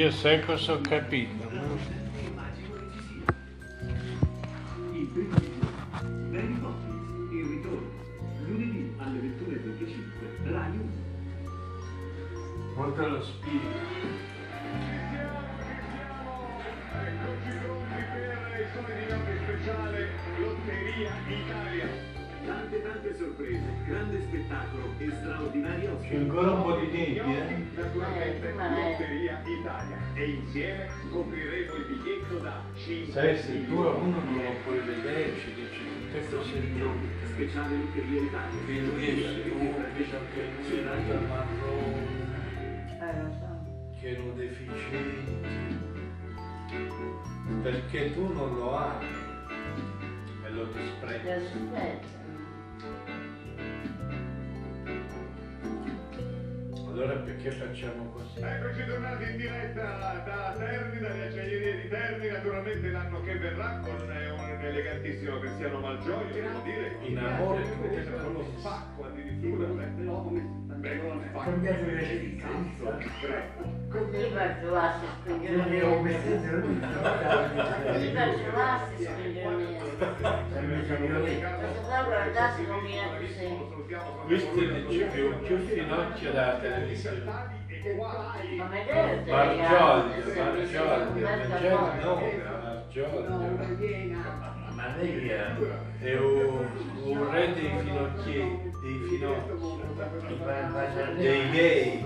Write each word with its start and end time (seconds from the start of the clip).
Io 0.00 0.10
sai 0.10 0.40
cosa 0.46 0.72
ho 0.74 0.80
capito? 0.88 1.59
Biglietto 32.86 33.12
da 33.12 33.12
5 33.12 33.12
Sai, 33.12 33.36
se 33.36 33.66
tu 33.66 33.76
a 33.80 33.90
uno 33.90 34.20
non 34.24 34.34
lo 34.36 34.52
puoi 34.64 34.78
vedere, 34.80 35.32
ci 35.38 35.52
dici 35.54 35.80
tutte 36.00 36.28
cose 36.30 36.58
brutte. 36.58 37.26
Speciale 37.32 37.76
Lotteria 37.76 38.20
Italia. 38.22 38.58
Che 38.66 38.80
lui 38.80 39.06
è 39.06 39.14
stupido, 39.28 39.76
che 40.34 40.42
lui 40.68 40.78
è 40.78 40.82
nato 40.82 41.26
marrone, 41.26 42.28
Eh, 43.00 43.22
lo 43.22 43.30
so. 43.38 43.98
che 44.00 44.16
è 44.16 44.18
un 44.18 44.36
deficiente. 44.36 45.48
Perché 47.62 48.12
tu 48.14 48.32
non 48.32 48.54
lo 48.54 48.76
ami 48.76 49.06
e 50.44 50.50
lo 50.50 50.64
disprezzi. 50.66 52.19
Allora 57.00 57.16
perché 57.20 57.50
facciamo 57.52 58.10
così? 58.12 58.40
Eccoci 58.40 58.84
tornati 58.84 59.30
in 59.30 59.36
diretta 59.38 60.22
da 60.22 60.54
Terni, 60.58 60.98
dalle 60.98 61.28
acciaierie 61.28 61.80
di 61.80 61.88
Terni, 61.88 62.28
naturalmente 62.28 62.90
l'anno 62.90 63.22
che 63.22 63.38
verrà 63.38 63.80
con 63.82 63.94
un 64.02 64.60
elegantissimo 64.60 65.38
Cristiano 65.38 65.80
Malgioglio, 65.80 66.34
devo 66.34 66.60
dire. 66.60 66.96
In 67.06 67.16
amore 67.16 67.62
con 67.62 67.88
te 67.88 68.02
ne 68.02 68.14
un 68.16 68.22
conosci. 68.22 68.62
pacco 68.62 69.04
addirittura. 69.06 69.66
Beh. 69.68 70.69
Cambiato 70.80 71.84
Cazzo, 72.40 72.96
prego. 73.20 73.78
Chi 73.90 74.30
facevassi 74.32 75.04
Non 75.26 75.68
ne 75.68 75.82
ho 75.82 76.00
messo 76.00 76.26
scoglione? 76.26 76.40
dentro 76.40 76.62
Chi 77.98 78.12
facevassi 78.14 79.04
scoglione? 79.04 79.68
Questo 81.58 81.80
qua 81.82 82.02
guardassi 82.04 82.64
combinato 82.64 83.26
sempre. 83.26 83.78
Questo 84.26 84.60
dice 84.60 85.04
più, 85.06 85.38
più 85.40 85.58
finocchio 85.58 86.32
dalla 86.32 86.58
televisione. 86.58 87.24
Ma 87.24 88.68
vedete? 88.68 89.30
Margioglio, 89.30 90.32
Margioglio, 90.34 91.20
Margioglio 91.20 91.98
no, 92.02 92.14
Margioglio. 92.62 93.38
Ma 94.74 94.96
lei 94.96 95.28
è 95.28 95.56
È 96.00 96.16
un, 96.16 96.66
un 97.04 97.30
re 97.30 97.52
dei 97.52 97.70
finocchietti, 97.78 98.70
dei 98.82 98.98
finocchi, 99.08 99.79
dei 101.16 101.50
gay. 101.50 102.02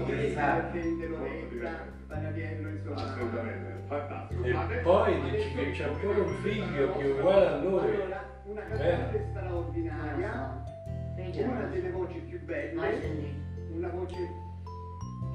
Assolutamente, 2.94 3.84
fantastico. 3.86 4.44
E 4.44 4.76
poi 4.82 5.20
dici 5.30 5.52
che 5.54 5.70
c'è 5.72 5.84
ancora 5.84 6.20
un 6.20 6.34
figlio 6.42 6.96
che 6.96 7.02
è 7.02 7.10
uguale 7.10 7.46
a 7.46 7.56
lui. 7.58 7.98
Una 8.44 8.62
cantante 8.62 9.26
straordinaria, 9.30 10.64
una 11.16 11.62
delle 11.64 11.90
voci 11.90 12.18
più 12.18 12.40
belle, 12.44 13.32
una 13.72 13.88
voce 13.88 14.28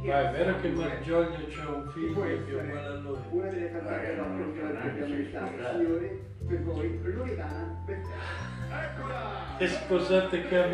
Ma 0.04 0.30
è 0.30 0.32
vero 0.32 0.60
che 0.62 0.70
Margioglio 0.70 1.48
c'ha 1.48 1.70
un 1.70 1.90
figlio 1.92 2.22
che 2.22 2.32
è 2.32 2.64
uguale 2.64 2.86
a 2.86 2.94
lui? 3.00 3.18
una 3.32 3.48
delle 3.50 3.72
cantanti 3.72 4.06
che 4.54 4.62
abbiamo 4.62 5.16
visto. 5.16 5.40
Signore, 5.48 6.20
per 6.48 6.64
voi, 6.64 7.00
Loredana 7.04 7.82
Bertelli. 7.86 8.50
Eccola! 8.72 9.58
È 9.58 9.68
sposata 9.68 10.38
con 10.44 10.74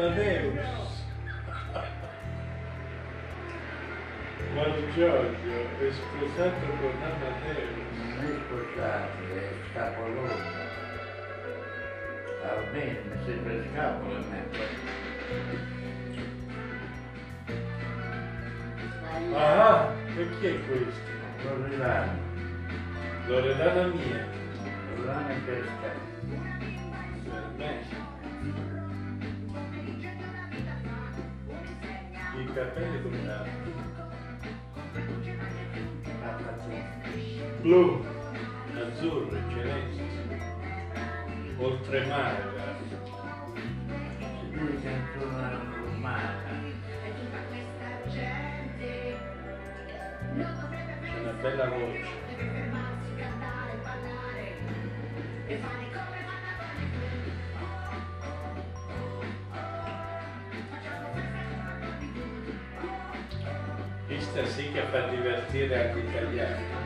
Margioglio 4.56 5.68
è 5.80 5.92
sposato 5.92 6.66
con 6.80 6.96
Amadeus. 7.04 7.76
non 8.16 8.24
è 8.24 8.40
sposato, 8.40 9.20
è 9.34 9.52
scapoloso. 9.70 10.44
Almeno 12.42 13.00
mi 13.04 13.26
sembra 13.26 13.54
scapolo 13.70 14.16
a 14.16 14.20
me. 14.30 14.48
Ah, 19.36 19.92
e 20.16 20.30
chi 20.40 20.46
è 20.48 20.66
questo? 20.66 21.12
Loredana, 21.44 22.18
Loredana 23.28 23.88
mia, 23.88 24.26
Loredana 24.96 25.34
Bertelli. 25.44 26.40
per 27.24 27.46
me. 27.58 28.04
I 32.38 32.54
capelli 32.54 33.02
come 33.02 33.24
l'hanno? 33.26 33.75
Blu, 37.66 38.06
azzurro, 38.78 39.38
celeste, 39.50 40.04
oltremare, 41.58 42.44
guarda. 42.52 42.76
Lui 44.52 44.82
canzone 44.84 45.50
romana. 45.84 46.62
c'è 51.02 51.20
una 51.22 51.32
bella 51.42 51.70
voce. 51.70 52.06
Questa 64.06 64.46
sì 64.46 64.72
che 64.72 64.82
fa 64.84 65.08
divertire 65.08 65.88
anche 65.88 66.00
gli 66.00 66.10
italiani. 66.10 66.85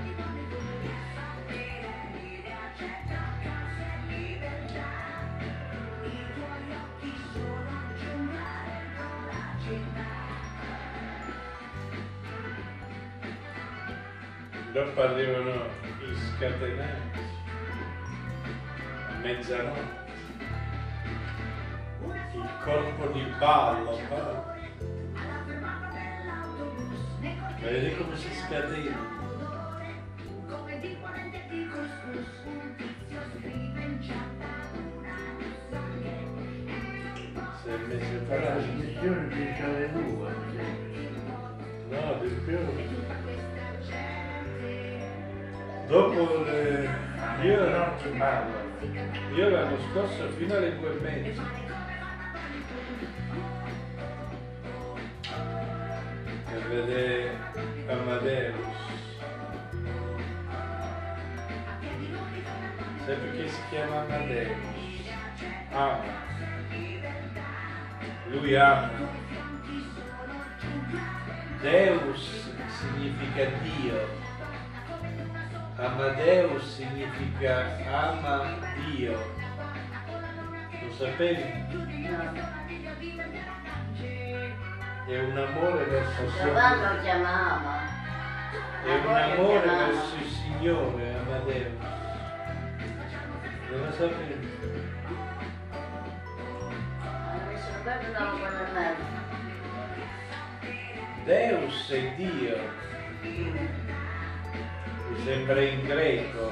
Dopo 14.79 15.01
arrivano 15.01 15.65
i 15.99 16.15
scatenati 16.15 17.19
a 19.09 19.17
mezzanotte. 19.21 20.07
Il 22.33 22.49
corpo 22.63 23.07
di 23.07 23.25
ballo, 23.37 23.99
va. 24.07 24.55
Vedete 27.59 27.97
come 27.97 28.15
si 28.15 28.33
scatena? 28.33 29.17
Sei 37.63 37.79
mesi 37.85 38.13
La 38.13 38.21
fa. 38.21 38.41
trasmissione 38.41 39.27
dice 39.27 39.61
alle 39.61 39.91
due, 39.91 40.31
mi 40.31 40.55
sembra. 40.55 41.37
No, 41.89 42.19
di 42.21 42.29
più. 42.45 43.28
Dopo 45.89 46.43
le... 46.43 46.87
Io, 47.41 47.57
parla. 48.15 48.63
io 49.33 49.49
l'anno 49.49 49.75
scorso 49.89 50.29
fino 50.37 50.53
alle 50.53 50.77
due 50.77 50.91
e 50.91 51.01
mezza. 51.01 51.41
Per 56.45 56.67
vedere 56.67 57.37
Amadeus. 57.87 58.55
Sai 63.05 63.15
perché 63.15 63.47
si 63.47 63.61
chiama 63.71 64.01
Amadeus? 64.01 64.57
Ama. 65.71 66.03
Lui 68.27 68.55
ama. 68.55 68.91
Deus 71.61 72.51
significa 72.67 73.45
Dio. 73.63 74.18
Amadeus 75.79 76.75
significa 76.75 77.63
ama 77.87 78.59
Dio. 78.75 79.15
Lo 80.83 80.91
sapevi? 80.93 81.41
È 85.07 85.19
un 85.19 85.37
amore 85.37 85.83
verso 85.85 86.23
il 86.23 86.31
Signore. 86.31 86.75
lo 86.75 87.01
chiamava. 87.01 87.79
È 88.83 88.93
un 88.93 89.15
amore 89.15 89.59
verso 89.59 90.15
il 90.15 90.29
Signore, 90.29 91.15
Amadeus. 91.15 91.71
Non 93.69 93.79
lo 93.85 93.91
sapevi? 93.93 94.57
Deus 101.23 101.89
è 101.91 102.13
Dio. 102.17 103.97
Sembra 105.23 105.61
in 105.61 105.83
greco. 105.83 106.49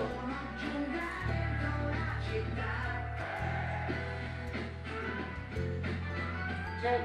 C'è 6.81 6.95
il 6.95 7.03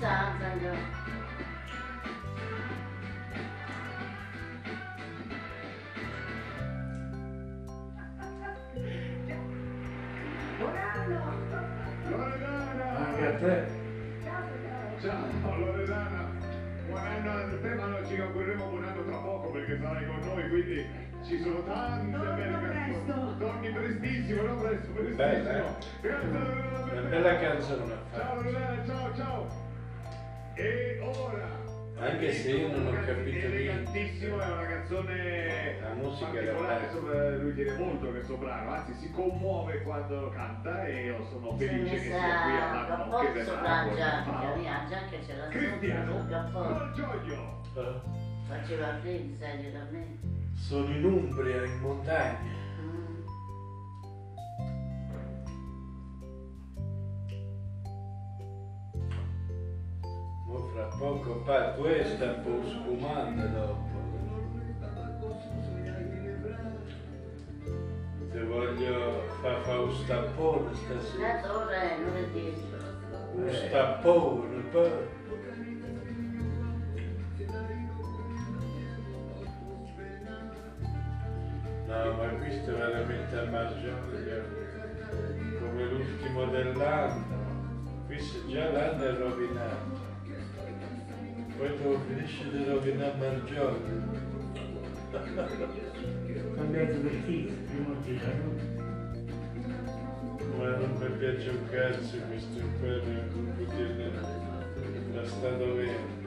sa, 0.00 0.32
Zango. 0.38 0.74
Loredana! 10.58 11.20
Anche 12.96 13.26
a 13.26 13.34
te. 13.36 13.66
Ciao 15.00 15.56
Loredana! 15.56 16.55
Buon 16.88 17.04
anno 17.04 17.30
a 17.30 17.58
te, 17.60 17.74
ma 17.74 17.86
non 17.86 18.06
ci 18.06 18.20
augureremo 18.20 18.66
buon 18.68 18.84
anno 18.84 19.04
tra 19.04 19.16
poco 19.16 19.50
perché 19.50 19.78
sarai 19.80 20.06
con 20.06 20.18
noi, 20.20 20.48
quindi 20.48 20.86
ci 21.24 21.40
sono 21.40 21.62
tante 21.64 22.16
belle 22.16 22.72
canzoni. 22.72 23.38
Torni 23.38 23.70
prestissimo, 23.70 24.42
no? 24.42 24.56
Presto, 24.56 24.90
prestissimo. 24.92 25.16
Bella? 25.16 25.78
Grazie 26.00 26.64
bella 27.08 27.32
me. 27.32 27.38
canzone 27.40 27.94
Ciao 28.12 28.42
ciao 28.86 29.14
ciao! 29.14 29.46
E 30.54 31.00
ora... 31.02 31.65
Anche 31.98 32.32
se 32.32 32.50
io 32.50 32.68
non 32.68 32.86
ho 32.86 32.90
capito 32.90 33.30
niente. 33.30 33.46
Elegantissimo, 33.46 34.38
è 34.38 34.52
una 34.52 34.66
canzone 34.66 35.80
La 35.80 35.94
musica 35.94 36.40
era 36.40 37.36
lui 37.38 37.54
tiene 37.54 37.72
molto 37.78 38.10
questo 38.10 38.36
brano, 38.36 38.72
anzi 38.72 38.92
si 38.94 39.10
commuove 39.12 39.82
quando 39.82 40.20
lo 40.20 40.28
canta 40.28 40.84
e 40.86 41.04
io 41.06 41.24
sono 41.30 41.56
felice 41.56 41.94
che 41.94 42.00
sia 42.00 42.12
qui 42.12 42.20
sa, 42.20 42.82
all'anno 42.82 43.18
che 43.18 43.26
cappotto 43.26 43.32
verrà. 43.32 43.44
sopra 43.44 43.82
Buon 43.82 43.96
Gianni, 43.96 44.26
Natale. 44.26 44.62
Gianni 44.88 45.08
che 45.10 45.18
ce 45.24 45.36
l'ha 45.36 45.46
Cristiano 45.48 46.12
sul 46.12 46.28
cappotto. 46.28 46.68
Malgioglio. 46.68 47.60
Eh, 47.76 48.00
Faceva 48.46 48.98
freddo, 49.00 49.36
sai, 49.36 49.62
veramente. 49.62 50.26
Sono 50.54 50.94
in 50.94 51.04
Umbria, 51.04 51.64
in 51.64 51.78
montagna. 51.80 52.64
Fra 60.76 60.88
poco 60.98 61.36
pa 61.36 61.70
questa 61.70 62.26
può 62.44 62.62
spumante 62.62 63.50
dopo. 63.50 63.96
Ti 68.30 68.38
voglio 68.40 69.22
far 69.40 69.62
fare 69.62 69.78
un 69.78 69.90
stappone 69.94 70.74
stasera. 70.74 71.70
È 71.70 71.96
lunedì. 71.98 72.62
Un 73.32 73.50
stappone, 73.50 74.60
poi. 74.70 74.90
No, 81.86 82.12
ma 82.12 82.28
questo 82.36 82.70
è 82.70 82.74
veramente 82.74 83.38
a 83.38 83.44
margine, 83.46 84.44
come 85.58 85.84
l'ultimo 85.84 86.44
dell'anno. 86.50 88.04
Questo 88.04 88.46
già 88.46 88.70
l'anno 88.70 89.04
è 89.04 89.14
rovinato. 89.14 89.85
Poi 91.56 91.76
tu 91.80 91.98
finisci 92.06 92.50
di 92.50 92.64
rovinare 92.64 93.14
Margione. 93.18 94.24
Cambiato 96.54 97.02
vestito, 97.02 97.52
prima 97.66 97.94
ti 98.04 98.18
saluto. 98.18 98.74
Ma 100.58 100.76
non 100.76 100.90
mi 100.98 101.16
piace 101.18 101.48
un 101.50 101.68
cazzo 101.70 102.18
questo 102.28 102.58
stato 105.24 105.74
vero. 105.74 106.24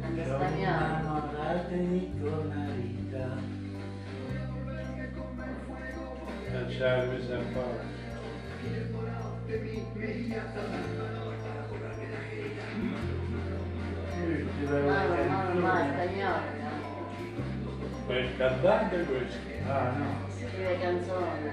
Anche 0.00 0.24
Sono 0.24 0.38
spagnolo. 0.38 0.56
innamorata 0.56 1.74
di 1.76 2.10
tua 2.18 2.38
vita. 2.76 3.24
Lasciarmi 6.52 7.20
sapore. 7.22 8.02
No, 14.60 14.80
ma 14.80 15.54
ma 15.54 15.88
spagnolo. 15.92 16.52
Ma 18.06 18.14
il 18.16 18.36
cantante 18.36 19.04
questo, 19.04 19.38
Ah 19.68 19.90
no, 19.96 20.28
Scrive 20.28 20.78
canzoni. 20.78 21.50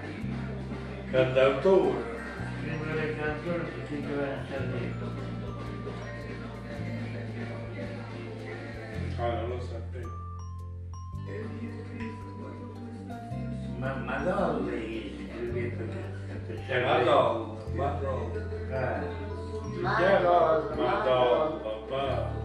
cantautore. 1.12 2.03
scrivo 2.62 2.94
le 2.94 3.15
canzoni 3.15 3.63
che 3.63 3.86
si 3.88 4.01
doveva 4.01 4.36
Sanremo. 4.50 5.09
Ah, 9.18 9.33
non 9.33 9.50
lo 9.50 9.59
sapevo. 9.62 10.09
Ma 13.77 13.94
Madonna 13.95 14.71
gli 14.71 15.27
scriveva 15.27 15.75
per 15.75 16.56
E 16.68 16.83
Madonna, 16.83 17.63
Madonna. 17.74 18.39
Ah, 18.71 19.03
Madonna, 19.81 20.75
Madonna, 20.75 22.40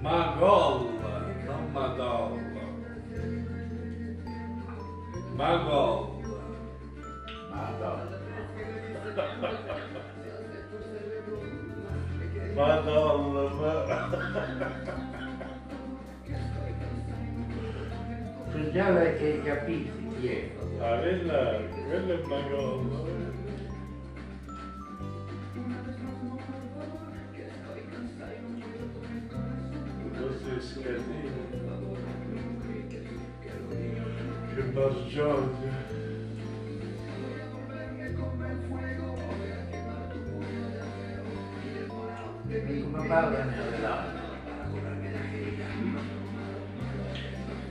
Magolla, 0.00 1.26
non 1.44 1.72
Madonna. 1.72 2.62
Magolla. 5.34 6.18
Madonna. 7.50 8.16
Madonna, 12.54 13.42
ma... 13.54 13.76
Tu 18.52 18.70
già 18.72 18.88
l'hai 18.90 19.42
capito 19.42 19.92
chi 20.20 20.28
è? 20.28 20.50
Ah, 20.80 20.98
quella, 20.98 21.60
quella 21.88 22.14
è. 22.14 22.22
Così 22.22 23.17
Parla 43.28 43.44
nelle 43.44 43.78
donne? 43.78 44.26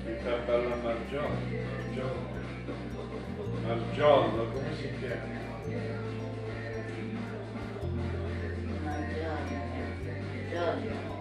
Mi 0.04 0.16
fa 0.22 0.36
bella 0.46 0.76
Margiollo, 0.76 1.36
Margiollo. 1.66 2.36
Margiollo, 3.66 4.52
come 4.52 4.76
si 4.76 4.94
chiama? 5.00 5.36
Giorgio. 10.52 11.17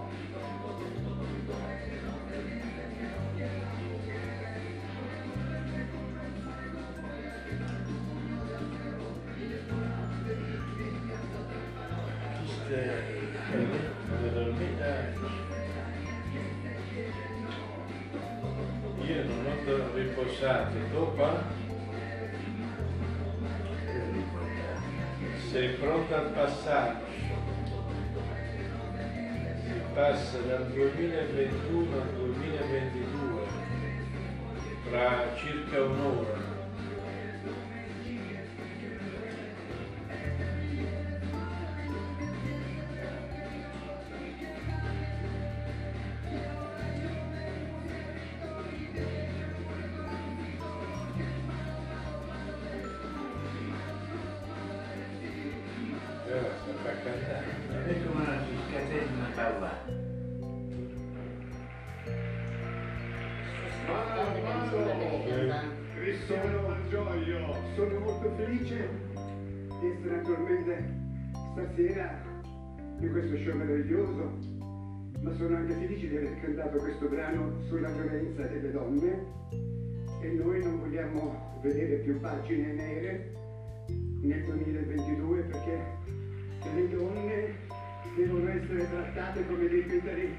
Tu 20.46 21.12
qua? 21.16 21.42
Sei 25.50 25.68
pronto 25.70 26.14
al 26.14 26.30
passaggio? 26.30 27.04
Si 29.64 29.72
passa 29.92 30.38
dal 30.38 30.66
2021 30.66 32.00
al 32.00 32.14
2022, 32.14 33.42
tra 34.88 35.34
circa 35.36 35.82
un'ora. 35.82 36.25
Naturalmente 70.26 70.84
stasera 71.52 72.20
in 72.98 73.10
questo 73.12 73.36
show 73.36 73.54
meraviglioso, 73.54 74.38
ma 75.20 75.32
sono 75.36 75.54
anche 75.54 75.72
felice 75.74 76.08
di 76.08 76.16
aver 76.16 76.40
cantato 76.40 76.78
questo 76.78 77.06
brano 77.06 77.62
sulla 77.68 77.88
violenza 77.90 78.42
delle 78.42 78.72
donne 78.72 79.24
e 80.20 80.28
noi 80.32 80.64
non 80.64 80.80
vogliamo 80.80 81.60
vedere 81.62 81.98
più 81.98 82.18
pagine 82.18 82.72
nere 82.72 83.34
nel 84.20 84.44
2022 84.44 85.40
perché 85.42 85.78
le 86.74 86.88
donne 86.88 87.54
devono 88.16 88.48
essere 88.48 88.90
trattate 88.90 89.46
come 89.46 89.68
dei 89.68 89.82
petali 89.82 90.34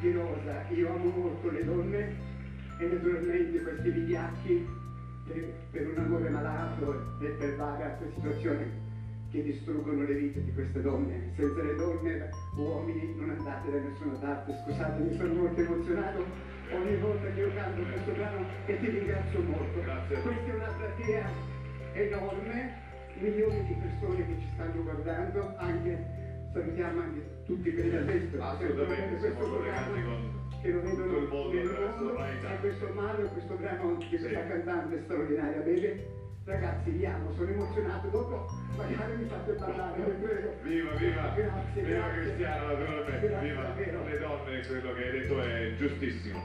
di 0.00 0.12
rosa. 0.12 0.68
Io 0.68 0.94
amo 0.94 1.10
molto 1.10 1.50
le 1.50 1.64
donne 1.64 2.14
e 2.78 2.86
naturalmente 2.86 3.60
questi 3.60 3.90
vigliacchi 3.90 4.66
per 5.72 5.88
un 5.88 5.98
amore 5.98 6.28
malato 6.28 7.18
e 7.20 7.26
per 7.30 7.56
varie 7.56 7.84
altre 7.84 8.12
situazioni 8.14 8.85
che 9.30 9.42
distruggono 9.42 10.02
le 10.04 10.14
vite 10.14 10.42
di 10.44 10.52
queste 10.52 10.80
donne. 10.80 11.32
Senza 11.36 11.62
le 11.62 11.74
donne, 11.74 12.30
uomini, 12.56 13.14
non 13.16 13.30
andate 13.30 13.70
da 13.70 13.78
nessuna 13.78 14.14
parte. 14.18 14.54
Scusatemi, 14.64 15.16
sono 15.16 15.32
molto 15.34 15.60
emozionato 15.60 16.24
ogni 16.72 16.96
volta 16.96 17.26
che 17.32 17.40
io 17.40 17.52
canto 17.54 17.82
questo 17.82 18.12
brano 18.12 18.46
e 18.66 18.78
ti 18.78 18.88
ringrazio 18.88 19.40
molto. 19.42 19.80
Grazie. 19.80 20.20
Questa 20.20 20.50
è 20.50 20.54
una 20.54 20.72
platea 20.76 21.30
enorme, 21.92 22.72
milioni 23.18 23.66
di 23.66 23.74
persone 23.74 24.26
che 24.26 24.40
ci 24.40 24.48
stanno 24.54 24.82
guardando, 24.82 25.54
anche 25.56 26.04
salutiamo 26.52 27.00
anche 27.00 27.20
tutti 27.44 27.72
quelli 27.72 27.90
dall'estero. 27.90 28.42
Assolutamente, 28.42 29.16
questo 29.18 29.50
programma 29.50 30.02
con 30.02 30.44
che 30.62 30.70
lo 30.70 30.80
vedono 30.80 31.04
tutto 31.04 31.18
il 31.18 31.28
mondo 31.28 31.52
nel 31.52 31.66
mondo 31.98 32.24
e 32.24 32.58
questo 32.60 32.88
Mario, 32.94 33.26
questo 33.28 33.54
brano 33.54 33.96
di 33.96 34.08
questa 34.08 34.28
Sì. 34.28 34.34
cantante 34.34 35.02
straordinaria, 35.04 35.60
bene? 35.60 36.24
Ragazzi, 36.46 36.90
vi 36.90 37.04
amo, 37.04 37.32
sono 37.34 37.50
emozionato, 37.50 38.06
dopo 38.08 38.46
magari 38.76 39.16
mi 39.16 39.24
fate 39.24 39.52
parlare. 39.54 40.00
Viva, 40.62 40.92
viva! 40.94 41.32
Grazie, 41.34 41.82
viva 41.82 41.98
grazie. 42.06 42.20
Cristiano, 42.22 42.66
naturalmente! 42.68 43.28
Grazie, 43.28 43.48
viva 43.48 43.62
davvero. 43.62 44.04
le 44.04 44.18
donne, 44.18 44.60
quello 44.66 44.92
che 44.94 45.04
hai 45.04 45.10
detto 45.10 45.40
è 45.42 45.74
giustissimo. 45.76 46.40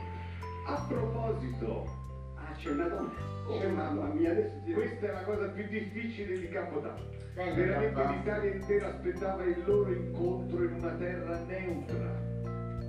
A 0.66 0.86
proposito, 0.88 2.00
Ah, 2.36 2.54
c'è 2.58 2.72
una 2.72 2.88
donna, 2.88 3.12
c'è 3.60 3.68
mamma 3.68 4.06
mia, 4.08 4.32
adesso 4.32 4.56
ti 4.66 4.74
questa 4.74 5.08
è 5.08 5.12
la 5.14 5.22
cosa 5.24 5.48
più 5.50 5.68
difficile 5.68 6.40
di 6.40 6.48
Capodanno. 6.50 7.06
Veramente 7.36 7.88
papà. 7.94 8.12
l'Italia 8.12 8.54
intera 8.56 8.88
aspettava 8.88 9.44
il 9.44 9.64
loro 9.66 9.92
incontro 9.94 10.64
in 10.64 10.74
una 10.74 10.92
terra 10.96 11.40
neutra. 11.46 12.20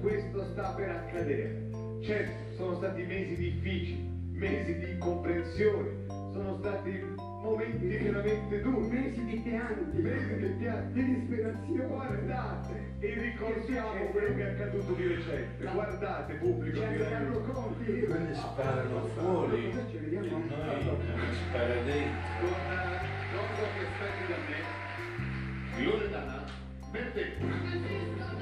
Questo 0.00 0.44
sta 0.52 0.70
per 0.70 0.88
accadere. 0.88 1.68
Certo, 2.00 2.54
sono 2.56 2.74
stati 2.76 3.02
mesi 3.02 3.36
difficili, 3.36 4.10
mesi 4.32 4.78
di 4.78 4.90
incomprensione, 4.92 6.01
sono 6.32 6.56
stati 6.58 7.14
momenti 7.42 7.86
veramente 7.98 8.60
duri. 8.62 8.88
mesi 8.88 9.24
di 9.24 9.36
pianti, 9.40 9.98
Mesi 10.00 10.36
di 10.36 10.46
pianti. 10.58 10.92
di 10.92 11.14
disperazione. 11.20 11.86
Guardate 11.86 12.90
e 13.00 13.14
ricordiamo 13.20 14.04
quello 14.12 14.34
che 14.36 14.42
è 14.46 14.50
accaduto 14.52 14.92
di 14.94 15.06
recente. 15.08 15.64
Guardate 15.72 16.34
pubblico 16.34 16.80
Ci 16.80 16.86
di 16.88 16.96
Radio. 17.02 17.40
conti. 17.42 17.84
Quelli 18.06 18.34
sparano 18.34 19.06
fuori 19.16 19.66
Cosa 19.70 19.86
ci 19.90 19.96
vediamo? 19.98 20.26
noi 20.28 21.34
spara 21.34 21.74
dentro. 21.84 22.20
con 22.40 22.48
eh, 22.48 23.00
cosa 23.32 23.64
che 23.72 23.80
aspetti 23.86 24.24
da 24.28 24.38
me. 24.48 25.84
Loredana, 25.84 26.44
benvenuta. 26.90 28.40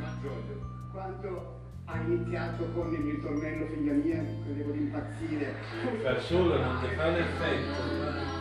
Malgioglio. 0.00 0.56
Quando 0.92 1.62
ha 1.86 2.00
iniziato 2.00 2.64
con 2.72 2.92
il 2.92 3.12
ritornello 3.12 3.66
figlia 3.66 3.92
mia, 3.92 4.24
credevo 4.44 4.70
di 4.72 4.78
impazzire. 4.78 5.54
Fa 6.02 6.18
solo, 6.18 6.58
non 6.58 6.80
ti 6.80 6.94
fa 6.94 7.08
l'effetto. 7.08 8.32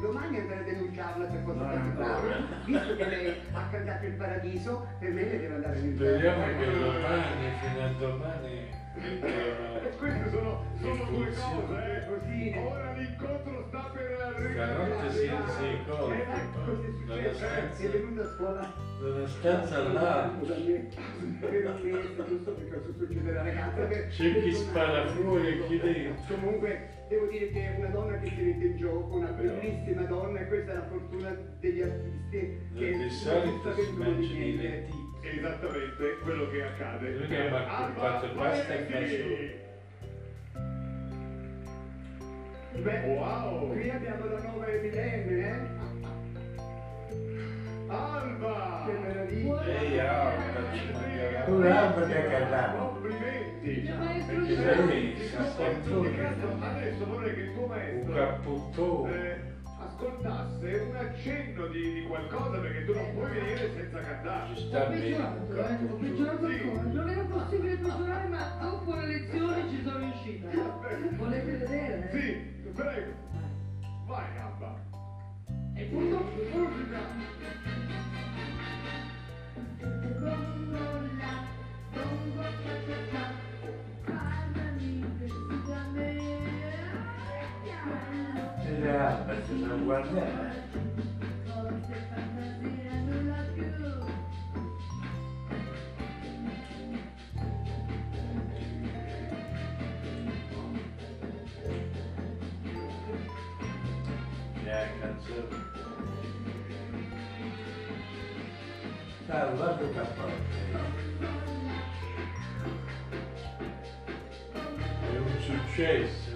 Domani 0.00 0.38
andrei 0.38 0.58
a 0.60 0.62
denunciarla 0.62 1.24
per 1.26 1.42
cosa 1.44 1.72
No. 1.72 2.20
Visto 2.64 2.96
che 2.96 3.08
lei 3.08 3.34
ha 3.52 3.68
cantato 3.68 4.06
il 4.06 4.12
paradiso, 4.12 4.86
per 5.00 5.10
me 5.10 5.24
deve 5.24 5.54
andare 5.54 5.78
in 5.80 5.94
Speriamo 5.96 6.44
che 6.44 6.78
domani, 6.78 7.52
fino 7.60 7.84
a 7.84 7.88
domani, 7.98 8.68
queste 9.98 10.30
sono, 10.30 10.64
sono 10.80 11.04
due 11.10 11.26
cose, 11.26 11.96
eh. 11.96 12.06
Così. 12.08 12.54
Ora 12.56 12.92
l'incontro 12.92 13.64
sta 13.68 13.90
per 13.92 14.08
Stanotte 14.52 15.10
si, 15.10 15.26
arrivare. 15.26 15.50
si 15.50 15.64
Eh, 15.64 15.84
cosa 15.86 16.82
è 16.82 16.88
una 17.04 17.28
successo? 17.28 17.28
È 17.28 17.34
stanza, 17.34 17.88
venuta 17.88 18.22
a 18.22 18.34
scuola 18.34 18.74
da 19.00 19.06
una 19.06 19.26
stanza 19.26 19.82
me 19.82 20.88
per 21.40 21.66
un 21.66 21.80
mese, 21.82 22.24
giusto 22.28 22.50
per 22.52 22.68
cosa 22.68 22.92
succede 22.98 23.30
alla 23.30 23.42
ragazza. 23.42 23.88
C'è 24.08 24.42
chi 24.42 24.52
spara 24.52 25.06
fuori 25.06 25.46
e 25.46 25.66
chi 25.66 25.78
dentro. 25.78 26.34
Comunque 26.34 26.88
devo 27.08 27.26
dire 27.26 27.50
che 27.50 27.74
è 27.74 27.78
una 27.78 27.88
donna 27.88 28.18
che 28.18 28.28
si 28.28 28.42
mette 28.42 28.64
in 28.64 28.76
gioco, 28.76 29.16
una 29.16 29.30
bellissima 29.30 30.02
donna 30.02 30.40
e 30.40 30.46
questa 30.48 30.72
è 30.72 30.74
la 30.74 30.86
fortuna 30.86 31.36
degli 31.60 31.80
artisti 31.82 32.58
che 32.76 32.96
di 32.96 33.10
mangiano 33.96 34.44
i 34.44 34.56
niente. 34.56 35.07
Lenticchie. 35.28 35.38
Esattamente 35.38 36.18
quello 36.22 36.50
che 36.50 36.62
accade. 36.62 37.10
Lui 37.10 37.26
che 37.26 37.48
colpato 37.48 38.26
Alba 38.26 38.42
pasta 38.42 38.74
e 38.74 38.84
Valenzi. 38.84 39.66
Beh, 42.78 43.00
Wow! 43.00 43.72
qui 43.72 43.90
abbiamo 43.90 44.24
la 44.26 44.38
nuova 44.40 44.66
Epidemia, 44.68 45.48
eh? 45.48 45.76
Alba! 47.88 48.84
Che 48.86 48.92
meraviglia! 48.92 49.64
Ehi, 49.64 49.98
Alba. 49.98 51.40
Pure 51.44 51.70
Alba 51.70 52.06
che 52.06 52.18
ha 52.18 52.30
cantato. 52.30 52.76
Complimenti! 52.76 53.86
Sempre 55.56 56.46
Adesso 56.60 57.06
vorrei 57.06 57.34
che 57.34 57.40
il 57.40 57.54
tuo 57.54 57.62
un 57.62 57.68
maestro 57.68 58.14
capputtone. 58.14 59.56
Eh, 59.98 60.06
ascoltasse 60.06 60.78
un 60.78 60.96
accenno 60.96 61.66
di, 61.66 61.92
di 61.94 62.02
qualcosa 62.06 62.58
perché 62.58 62.84
tu 62.84 62.94
non 62.94 63.14
puoi 63.14 63.30
venire 63.30 63.72
senza 63.74 64.00
cantare. 64.00 64.54
Ci 64.54 64.66
sta 64.66 64.86
bene. 64.86 65.00
peggiorato, 65.00 65.56
eh? 65.56 65.90
Ho 65.90 65.96
peggiorato 65.96 66.46
ancora. 66.46 66.82
Non 66.82 67.08
era 67.08 67.22
possibile 67.24 67.76
peggiorare, 67.76 68.28
ma 68.28 68.58
dopo 68.60 68.94
le 68.94 69.06
lezioni 69.06 69.70
ci 69.70 69.82
sono 69.82 69.98
riuscita. 69.98 70.48
Volete 71.16 71.50
vedere? 71.50 72.10
Sì, 72.12 72.70
prego. 72.72 73.12
Vai 74.06 74.38
Alba. 74.38 74.86
E 75.74 75.84
purtroppo 75.84 76.58
musica. 76.58 76.98
Le 79.80 81.24
alba 81.24 81.46
si 82.24 82.30
sono 82.30 83.47
guardate. 89.88 90.66
Eh, 104.64 104.88
canzone. 105.00 105.66
Sta 109.24 109.46
guardo 109.56 109.90
cappotto. 109.92 110.32
È 115.00 115.16
un 115.16 115.40
successo. 115.40 116.27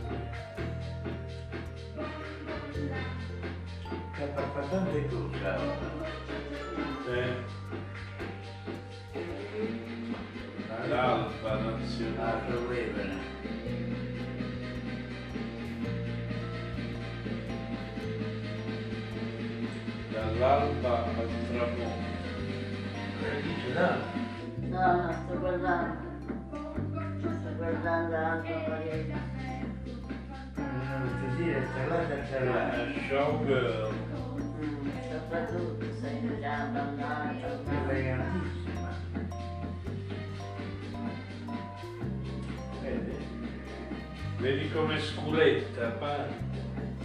L'alba 11.99 12.09
nazionale. 12.09 12.17
Ah, 12.19 12.51
dovevano. 12.51 13.21
Dall'alba 20.11 21.05
al 21.05 21.29
tramonto. 21.49 22.11
Dice 23.43 23.73
no. 23.75 24.69
No, 24.69 25.03
no, 25.03 25.13
sto 25.13 25.39
guardando. 25.39 26.01
Sto 27.21 27.55
guardando 27.57 28.17
parere. 28.69 29.21
Non 30.57 31.09
ti 31.21 31.37
dire, 31.43 31.67
stellata, 31.71 32.15
Una 32.15 32.25
stellata. 32.25 32.77
showgirl. 33.09 33.95
Mm, 34.63 34.89
soprattutto 35.11 35.85
sei 36.01 36.41
già 36.41 36.65
ballata, 36.73 37.49
Vedi 44.43 44.69
come 44.73 44.99
sculetta, 44.99 45.91
parte. 46.01 46.35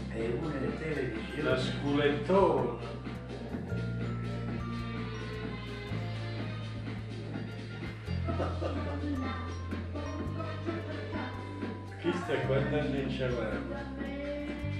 È 0.10 0.26
una 0.42 0.50
delle 0.54 0.76
tele 0.80 1.12
di 1.12 1.20
Giro. 1.36 1.50
La 1.52 1.58
sculettona. 1.60 2.80
Chi 12.02 12.12
sta 12.12 12.36
guardando 12.48 12.98
in 12.98 13.10
ciavarra? 13.12 13.62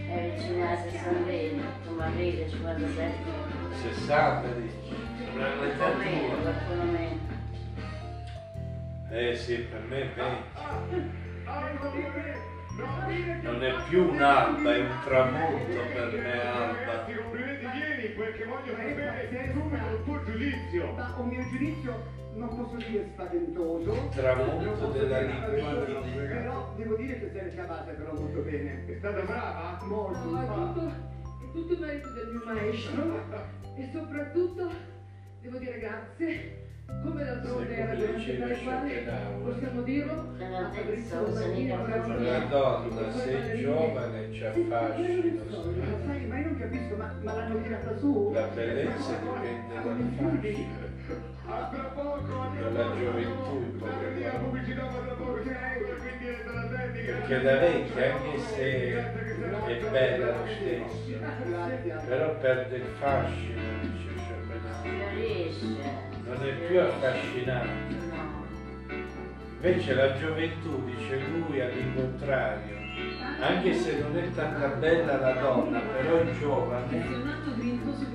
È 0.08 0.34
vicino 0.36 0.68
a 0.68 0.78
60, 0.78 1.64
tu 1.86 1.94
ma 1.94 2.10
vedi, 2.10 2.50
57. 2.50 3.14
60 3.84 4.48
dici? 4.54 4.96
Una 5.36 5.54
metà 5.62 5.92
tua. 5.92 6.56
Eh 9.12 9.36
sì, 9.36 9.58
per 9.58 9.82
me 9.82 10.02
è 10.02 10.10
20 10.16 11.27
non 13.42 13.64
è 13.64 13.74
più 13.88 14.10
un'alba, 14.10 14.76
è 14.76 14.80
un 14.82 15.00
tramonto 15.04 15.80
per 15.94 16.20
me 16.22 16.42
alba. 16.42 17.06
Vieni 17.06 18.08
perché 18.16 18.46
voglio 18.46 18.76
sapere 18.76 19.52
subito 19.54 19.90
il 19.90 20.04
tuo 20.04 20.24
giudizio. 20.24 20.94
Ma 20.94 21.16
un 21.18 21.28
mio 21.28 21.44
giudizio 21.50 22.04
non 22.36 22.50
posso 22.50 22.76
dire 22.76 23.10
spaventoso. 23.14 24.10
Tramonto 24.14 24.64
non 24.64 24.78
posso 24.78 24.92
della 24.92 25.22
libidine. 25.22 26.28
Però 26.28 26.74
devo 26.76 26.96
dire 26.96 27.20
che 27.20 27.32
se 27.34 27.44
l'è 27.44 27.56
cavata 27.56 27.92
però 27.92 28.14
molto 28.14 28.42
bene. 28.42 28.86
È 28.86 28.96
stata 28.98 29.22
brava? 29.22 29.80
Molto, 29.84 30.20
No, 30.20 30.42
è 30.42 30.46
tutto, 30.46 30.88
è 30.88 31.52
tutto 31.52 31.74
il 31.74 31.80
merito 31.80 32.12
del 32.12 32.28
mio 32.28 32.42
maestro 32.46 33.24
e 33.76 33.90
soprattutto 33.92 34.70
devo 35.42 35.58
dire 35.58 35.80
grazie. 35.80 36.67
Come 36.88 37.24
d'altronde 37.24 37.76
era 37.76 37.94
diceva 37.94 38.46
per 38.46 38.58
le 38.58 38.64
quali 38.64 39.06
possiamo 39.44 39.82
dirlo 39.82 40.34
Che 40.38 40.44
a 40.46 40.50
la 40.50 40.70
Fabrizio 40.72 41.20
terza 41.20 41.20
Romanini, 41.20 41.72
usa 41.72 41.84
bravo 41.84 42.08
mica 42.08 42.20
mio. 42.20 42.32
Madonna, 42.32 43.12
sei 43.12 43.60
giovane, 43.60 44.32
ci 44.32 44.46
affascina. 44.46 45.34
Ma 45.44 45.98
sai, 46.06 46.26
ma 46.26 46.38
io 46.40 46.46
non 46.46 46.58
capisco, 46.58 46.96
ma, 46.96 47.14
ma 47.22 47.34
l'hanno 47.34 47.62
tirata 47.62 47.98
su? 47.98 48.32
La 48.34 48.48
bellezza 48.48 49.14
dipende 49.16 49.74
dal 49.84 49.98
fascino, 50.16 50.80
A 51.46 51.70
tra 51.72 51.84
poco, 51.84 52.42
a 52.42 52.52
tra 52.56 52.70
dalla 52.70 52.96
gioventù 52.98 53.76
La 53.80 53.88
tra. 53.88 54.08
Perché 57.06 57.42
da 57.42 57.58
vecchia, 57.58 58.14
anche 58.16 58.40
se 58.40 58.66
è 59.68 59.90
bella 59.92 60.26
lo 60.26 60.46
stesso, 60.48 61.20
però 62.08 62.36
perde 62.38 62.76
il 62.78 62.86
fascino, 62.98 63.62
dice 63.82 64.10
Schopenhauer. 64.18 66.07
Non 66.28 66.44
è 66.44 66.54
più 66.68 66.80
affascinante. 66.80 67.96
No. 68.10 68.46
Invece 69.62 69.94
la 69.96 70.14
gioventù, 70.18 70.84
dice 70.86 71.20
lui, 71.30 71.60
all'incontrario, 71.62 72.76
anche 73.40 73.74
se 73.74 74.00
non 74.00 74.16
è 74.18 74.32
tanta 74.34 74.68
bella 74.68 75.18
la 75.18 75.32
donna, 75.34 75.80
però 75.80 76.20
è 76.20 76.32
giovane, 76.38 77.06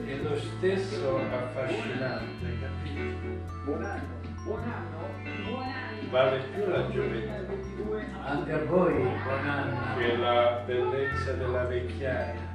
è 0.07 0.17
lo 0.23 0.37
stesso 0.37 1.19
affascinante, 1.19 2.47
capito? 2.61 3.51
Buon 3.65 3.85
anno. 3.85 4.21
Buon 4.45 4.63
anno. 4.63 6.11
Vale 6.11 6.39
più 6.55 6.69
la 6.69 6.91
gioventù 6.91 7.97
Anche 8.25 8.53
a 8.53 8.65
voi, 8.65 8.93
buon 8.93 9.49
anno. 9.49 9.97
che 9.97 10.17
la 10.17 10.63
bellezza 10.67 11.33
della 11.33 11.65
vecchiaia. 11.65 12.51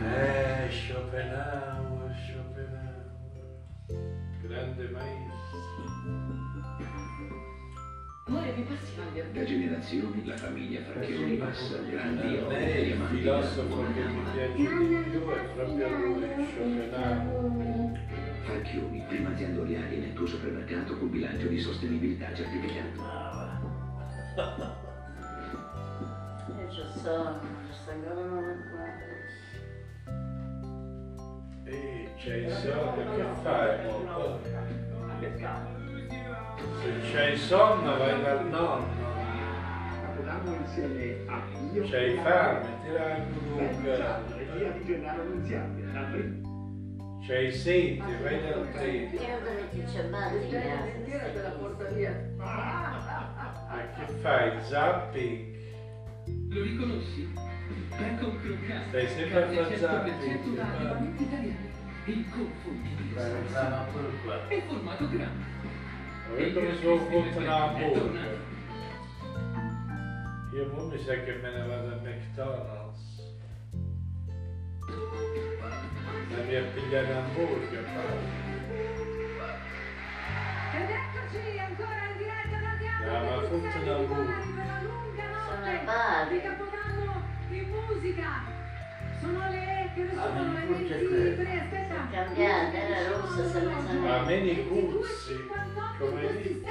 Eh, 0.00 0.70
Schopenhauer, 0.70 1.87
grande 4.58 4.88
maestro. 4.90 5.36
Da 9.32 9.44
generazioni 9.44 10.24
la 10.26 10.36
famiglia 10.36 10.82
Franchioni 10.82 11.36
passa 11.36 11.78
grandi 11.78 12.36
opere 12.36 12.80
il 12.80 13.00
filosofo 13.08 13.84
che 13.94 14.00
mi 14.04 14.22
piace 14.32 14.52
di 14.54 14.66
più 15.10 15.28
è 15.30 15.44
proprio 15.54 15.88
lui, 15.96 16.28
Schopenhauer. 16.52 18.06
Franchioni, 18.44 19.04
prima 19.08 19.30
azienda 19.30 19.60
olearia 19.60 19.98
nel 19.98 20.12
tuo 20.12 20.26
supermercato 20.26 20.98
col 20.98 21.08
bilancio 21.08 21.46
di 21.46 21.58
sostenibilità 21.58 22.34
certificato. 22.34 23.00
Io 26.58 26.70
ci 26.70 26.82
sono, 27.00 27.40
ci 27.66 27.72
sto 27.72 27.92
ancora 31.68 31.74
non 31.74 31.74
Ehi, 31.74 32.08
c'hai 32.16 32.44
i 32.44 32.50
soldi, 32.50 33.02
che 33.18 33.28
fai? 33.42 33.78
Se 36.80 36.88
c'hai 37.12 37.36
sonno 37.36 37.96
vai 37.96 38.22
dal 38.22 38.46
nonno, 38.48 39.06
Capodanno 40.00 40.54
insieme 40.54 41.16
a 41.26 41.42
io. 41.72 41.82
c'hai 41.88 42.14
fame, 42.16 42.68
ti 42.82 42.90
dai 42.92 43.20
e 43.20 43.22
lunga, 43.56 44.16
c'hai 47.26 47.52
sete, 47.52 48.16
vai 48.22 48.40
dal 48.42 48.68
prete. 48.72 49.16
Io 49.16 49.38
dove 49.38 49.68
ti 49.70 49.84
c'è. 49.84 50.02
Ma 50.08 50.30
che 53.94 54.12
fai? 54.20 54.62
Zapping? 54.62 55.56
Lo 56.50 56.62
riconosci? 56.62 57.32
Croccante. 58.18 58.88
Stai 58.88 59.08
sempre 59.08 59.42
a 59.42 59.48
carne 59.48 59.76
fare 59.76 59.76
100% 59.76 59.78
zapping. 59.78 60.56
valida, 60.56 61.22
italiana. 61.22 61.76
Inconfondibile. 62.04 63.20
E 64.48 64.62
formato 64.66 65.08
grande. 65.08 65.56
Io 66.36 66.52
come 66.52 66.74
sono 66.76 66.96
fatto 66.96 67.38
una 67.38 67.54
hamburger. 67.56 68.40
Io 70.52 70.70
mo 70.72 70.84
mi 70.86 70.98
sa 70.98 71.14
che 71.14 71.32
me 71.42 71.50
ne 71.50 71.66
vado 71.66 71.88
a 71.88 72.00
McDonald's. 72.02 73.36
Andiamo 76.36 76.66
a 76.66 76.70
pigliare 76.70 77.10
un 77.10 77.16
hamburger. 77.16 77.84
Ed 80.74 80.90
eccoci 80.90 81.58
ancora 81.58 82.10
in 82.10 82.16
diretta 82.18 82.58
da 82.60 82.76
Teatro 82.78 83.08
No, 83.08 83.18
ma 83.18 83.28
da 83.28 83.92
la 83.92 83.98
lunga 84.02 84.42
Sono 85.46 85.64
notte 85.64 86.77
in 87.56 87.68
musica. 87.70 88.56
Sono 89.20 89.48
le 89.50 89.90
che 89.94 90.02
ne 90.02 90.10
Ah, 90.14 90.22
sono 90.22 90.52
le 90.52 90.64
non 90.68 90.84
c'è 90.86 90.98
23, 90.98 91.60
aspetta. 91.60 91.96
Cambiate, 92.10 92.76
era 92.76 93.10
rossa, 93.10 93.48
se 93.48 93.60
ne 93.60 93.72
sa 93.86 93.92
Ma 93.94 94.18
a 94.20 94.24
me 94.24 94.38
ne 94.40 94.54
22, 94.54 94.80
cuzzi, 94.98 95.32
58 95.34 96.04
come 96.06 96.20
in 96.20 96.26
questi 96.28 96.48
dici? 96.48 96.64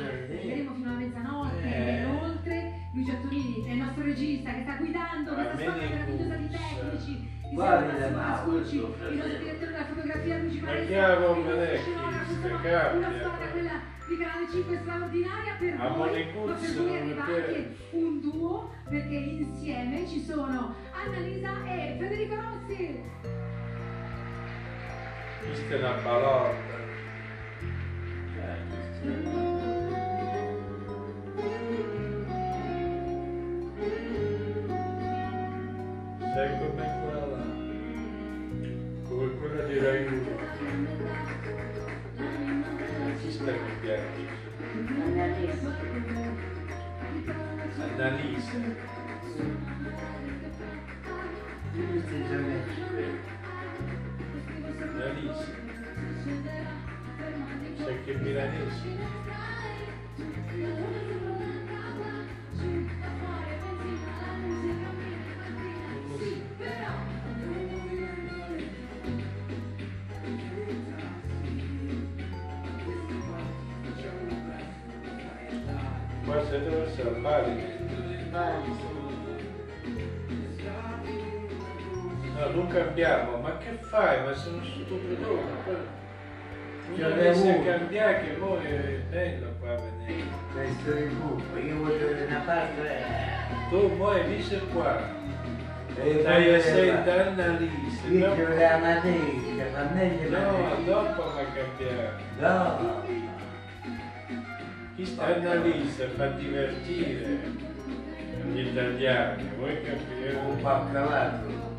E 0.00 0.02
eh. 0.30 0.46
vedremo 0.46 0.74
fino 0.74 0.90
a 0.90 0.94
mezzanotte 0.94 1.62
Eh. 1.62 1.68
e 1.70 2.02
inoltre 2.02 2.72
Lucio 2.92 3.10
Antonini 3.12 3.64
è 3.66 3.70
il 3.72 3.78
nostro 3.78 4.02
regista 4.04 4.52
che 4.52 4.62
sta 4.62 4.74
guidando 4.76 5.30
Ma 5.30 5.44
questa 5.44 5.58
squadra 5.58 5.88
meravigliosa 5.88 6.34
di 6.36 6.46
puzza. 6.46 6.58
tecnici. 6.58 7.28
Guardi 7.50 7.84
Insieme 7.90 8.04
a 8.04 8.08
le 8.08 8.14
Massimo 8.14 8.52
mani, 8.52 8.60
Ascucci, 8.60 8.78
questo 8.80 9.08
il 9.10 9.16
nostro 9.16 9.38
direttore 9.38 9.70
della 9.72 9.84
fotografia 9.86 10.36
Luigi 10.38 10.60
Ma 10.60 10.70
che 10.72 10.98
avevo 11.00 11.32
il 11.34 11.38
nostro 11.40 11.76
scenografo, 11.76 12.96
una 12.96 13.10
eh. 13.10 13.18
storia 13.18 13.48
quella 13.50 13.80
di 14.10 14.16
Canale 14.16 14.50
5 14.50 14.78
straordinaria 14.82 15.54
per 15.56 15.74
A 15.78 15.88
voi, 15.90 16.26
ma 16.44 16.54
per 16.54 16.74
non 16.74 16.88
arriva 16.88 17.24
mi 17.24 17.32
anche 17.32 17.76
un 17.92 18.20
duo 18.20 18.74
perché 18.88 19.14
insieme 19.14 20.08
ci 20.08 20.20
sono 20.20 20.74
Annalisa 20.90 21.64
e 21.64 21.96
Federico 21.96 22.34
Rossi. 22.34 23.02
Questa 25.46 25.74
è 25.74 25.78
una 25.78 25.92
balorda. 26.02 26.78
Sai 29.00 29.39
Annalisa. 55.30 55.58
Sai 57.76 58.04
che 58.04 58.12
è 58.12 58.16
milanese? 58.16 58.98
Qua 76.24 76.44
se 76.44 76.60
deve 76.60 76.86
essere 76.86 77.08
al 77.08 77.20
Bari. 77.20 78.89
Non 82.54 82.66
cambiamo, 82.68 83.36
ma 83.38 83.56
che 83.58 83.78
fai? 83.80 84.22
Ma 84.24 84.32
sono 84.34 84.62
stupido. 84.64 85.88
Ci 86.94 87.00
Non 87.00 87.12
avevo 87.12 87.22
riesci 87.22 87.48
a 87.48 87.54
uno. 87.54 87.64
cambiare 87.64 88.20
che 88.20 88.30
poi 88.32 88.64
è 88.64 89.00
bello 89.10 89.46
qua 89.60 89.70
a 89.72 89.76
vedere. 89.76 90.22
Questo 90.52 90.92
è 90.96 91.00
il 91.00 91.14
buco, 91.14 91.56
io 91.58 91.76
voglio 91.78 92.06
vedere 92.08 92.24
una 92.26 92.42
parte. 92.44 92.98
Tu 93.70 93.96
poi 93.96 94.24
visto 94.24 94.58
qua. 94.72 94.98
E 96.02 96.22
dai 96.22 96.60
sentire 96.60 97.28
Annalisa. 97.28 98.06
Io 98.08 98.18
dopo- 98.20 98.34
ci 98.36 98.42
voleva 98.42 98.76
Madeira, 98.78 99.64
ma 99.72 99.90
meglio 99.92 100.28
No, 100.30 100.74
dopo 100.84 101.22
la 101.34 101.44
cambiamo. 101.52 102.10
No, 102.38 103.02
Chi 104.96 105.04
sta 105.06 105.24
Annalisa 105.34 106.08
fa 106.16 106.26
divertire 106.26 107.38
gli 108.52 108.58
italiani, 108.60 109.48
vuoi 109.56 109.76
un 109.76 109.82
capire? 109.84 110.32
po' 110.62 110.84
cavato. 110.92 111.69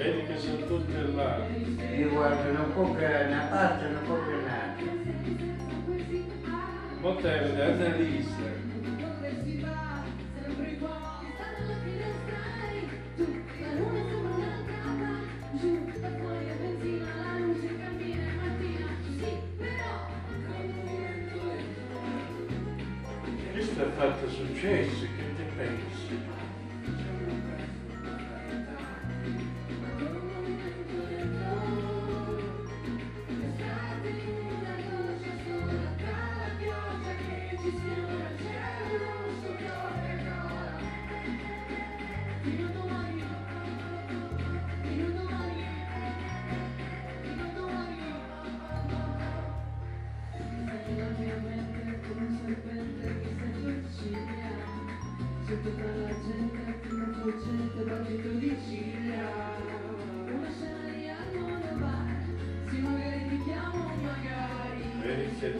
Vedi 0.00 0.24
che 0.24 0.38
sono 0.38 0.64
tutte 0.66 1.12
là. 1.14 1.46
Vedi, 1.92 2.04
guarda, 2.04 2.50
non 2.52 2.72
può 2.72 2.94
che 2.94 3.04
una 3.04 3.48
parte, 3.50 3.88
non 3.88 4.02
che 4.24 4.32
un'altra. 4.32 4.92
Molto 7.02 7.28
è 7.28 7.60
Annalisa. 7.60 8.68
Questo 23.52 23.82
ha 23.82 23.90
fatto 23.90 24.30
successo, 24.30 25.06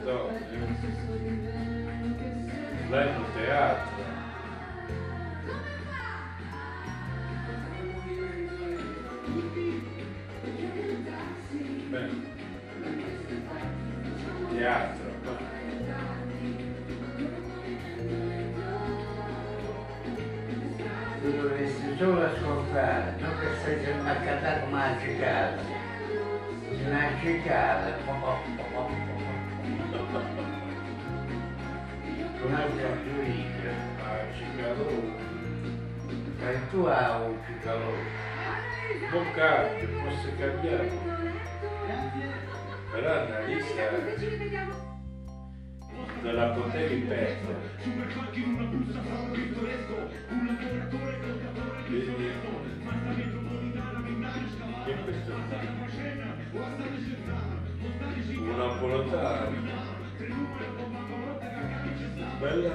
Vedi 0.03 0.79
che 0.81 0.89
donne. 1.07 1.49
Lei 2.89 3.09
in 3.09 3.25
teatro. 3.35 4.00
Tu 36.51 36.85
hai 36.85 37.29
un 37.29 37.39
cicalone. 37.47 38.11
Boccaccio, 39.13 39.87
posso 40.03 40.29
cambiare. 40.37 40.91
Però 42.91 43.13
Annalisa 43.13 43.89
te 46.23 46.33
la 46.33 46.49
potevi 46.49 47.01
perdere. 47.03 47.79
Che 54.85 54.95
questo 55.05 55.33
Un 58.39 58.57
napoletano. 58.57 59.69
Bella 62.41 62.75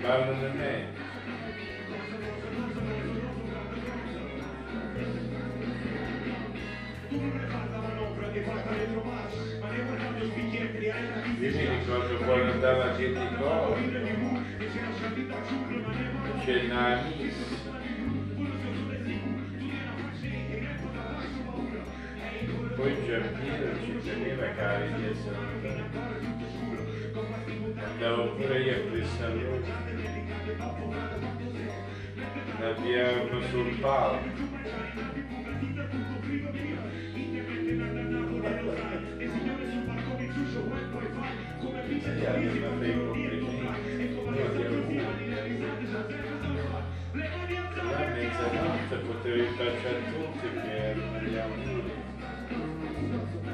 parla 0.00 0.32
di 0.32 0.56
me. 0.56 0.86
Io 7.10 7.20
mi 11.50 11.50
ricordo 11.68 12.16
quando 12.24 12.52
andava 12.52 12.84
a 12.84 12.96
Gentico, 12.96 13.76
c'è 16.44 16.62
Nanis. 16.66 17.34
Poi 22.76 22.94
Giampiero 23.04 23.80
ci 23.82 23.98
teneva 24.04 24.46
cari 24.54 24.92
di 24.94 25.04
essere 25.06 26.37
Pure 27.96 28.58
io 28.60 28.74
a 28.74 28.90
Cristallo. 28.90 29.60
L'abbiamo 32.60 33.40
sul 33.48 33.78
palco. 33.80 34.26
E 42.04 42.26
abbiamo 42.26 42.78
dei 42.78 42.94
complimenti. 42.98 43.56
Noi 44.24 44.42
abbiamo 44.42 44.76
a 47.90 48.06
mezzanotte 48.10 48.96
potevi 48.96 49.46
baciare 49.56 50.02
tutti 50.12 50.46
gli 51.28 51.36
auguri 51.36 51.92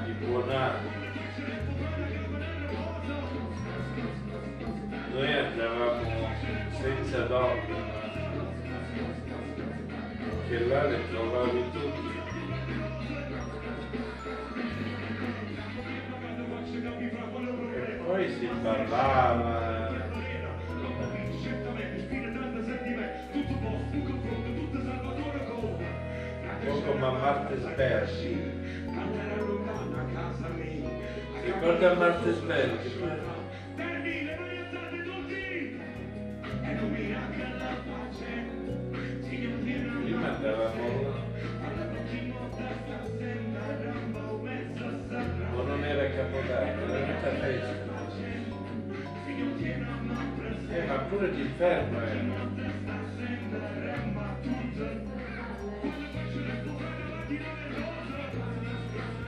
di 0.05 0.13
buon 0.25 0.51
anno. 0.51 1.03
Noi 5.15 5.33
andavamo 5.33 6.29
senza 6.73 7.21
donne, 7.27 7.63
che 10.49 10.67
là 10.67 10.83
le 10.89 10.99
trovavi 11.09 11.71
tutti. 11.71 12.23
E 17.77 18.01
poi 18.05 18.29
si 18.29 18.49
parlava. 18.61 20.03
Un 26.65 26.83
po' 26.83 26.91
come 26.91 27.07
a 27.07 27.11
Martesberg. 27.11 28.09
Ricorda 31.45 31.95
Martesberg? 31.95 32.81
Prima 32.81 33.44
Eh, 50.75 50.87
ma 50.87 50.97
pure 51.09 51.31
d'inferno 51.31 52.01
era. 52.01 52.23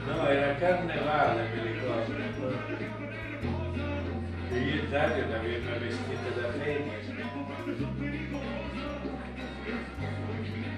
No, 0.05 0.27
era 0.27 0.55
carnevale, 0.55 1.49
mi 1.53 1.61
ricordo. 1.71 2.13
E 4.49 4.57
io 4.57 4.83
e 4.83 4.87
Dario 4.89 5.27
l'avevamo 5.29 5.79
vestita 5.79 6.29
da 6.41 6.51
femmina. 6.51 6.95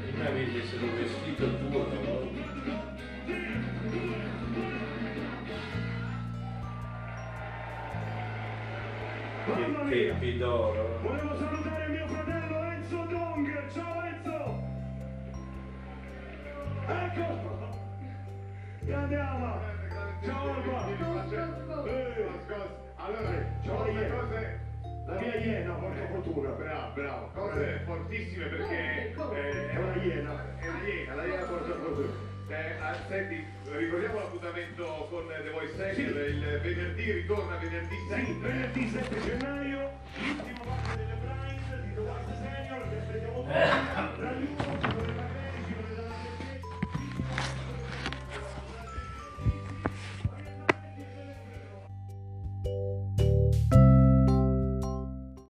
Prima 0.05 0.25
avevi 0.27 0.61
solo 0.65 0.95
vestito 0.95 1.45
tuo, 1.57 2.08
Che 9.55 9.89
tempi 9.89 10.37
d'oro. 10.37 10.99
Volevo 11.01 11.35
salutare 11.35 11.87
mio 11.87 12.07
fratello 12.07 12.63
Enzo 12.71 13.05
Dong. 13.09 13.67
Ciao 13.73 14.01
Enzo! 14.03 14.63
Ecco! 16.87 17.39
E 18.85 18.93
andiamo! 18.93 19.59
Ciao 20.23 20.53
Alba! 20.53 20.87
Eh, 21.85 22.27
Allora, 22.97 23.45
Ciao, 23.63 23.75
cose, 23.77 23.91
Iena. 23.91 24.15
cose... 24.15 24.59
La 25.07 25.19
mia 25.19 25.35
iena 25.37 25.73
porta 25.73 26.05
fortuna. 26.13 26.49
Bravo, 26.49 26.93
bravo. 26.93 27.29
Cose 27.33 27.81
fortissime 27.85 28.45
perché... 28.45 29.13
eh, 29.15 29.69
È 29.71 29.77
una 29.77 29.95
iena. 30.03 30.45
È 30.59 30.67
una 30.67 30.87
iena, 30.87 31.15
la 31.15 31.25
iena 31.25 31.43
porta 31.45 31.73
fortuna. 31.73 32.28
Beh, 32.49 32.79
ah, 32.81 32.95
senti, 33.07 33.45
ricordiamo 33.77 34.15
l'appuntamento 34.15 35.07
con 35.11 35.27
The 35.27 35.51
Voice 35.51 35.75
Center, 35.75 36.25
sì. 36.25 36.33
il 36.33 36.59
venerdì, 36.63 37.11
ritorna 37.11 37.57
venerdì 37.57 37.95
7. 38.09 38.25
Sì, 38.25 38.33
venerdì 38.39 38.89
7 38.89 39.21
gennaio, 39.21 39.91
l'ultimo 40.17 40.63
parte 40.65 40.97
delle 40.97 41.17
Pride 41.21 41.81
di 41.83 41.93
The 41.93 42.01
Voice 42.01 42.35
Senior, 42.41 42.89
che 42.89 42.97
aspettiamo 42.97 43.43
tutti, 43.43 44.88